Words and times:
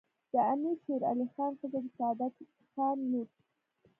د 0.33 0.33
امیر 0.53 0.77
شیرعلي 0.85 1.27
خان 1.33 1.51
ښځه 1.59 1.77
د 1.85 1.85
سعادت 1.97 2.33
خان 2.71 2.97
لور 3.11 3.27